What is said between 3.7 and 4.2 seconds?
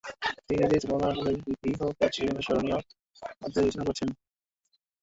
করেছেন।